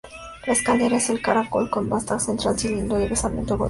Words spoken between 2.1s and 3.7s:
central cilíndrico de basamento gótico.